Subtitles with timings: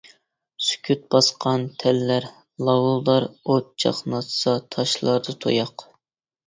[0.67, 2.27] سۈكۈت باسقان تەنلەر
[2.71, 5.89] لاۋۇلدار، ئوت چاقناتسا تاشلاردا تۇياق.